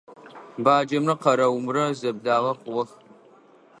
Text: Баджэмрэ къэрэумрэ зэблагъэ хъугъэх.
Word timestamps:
Баджэмрэ 0.63 1.15
къэрэумрэ 1.21 1.83
зэблагъэ 1.99 2.53
хъугъэх. 2.59 2.89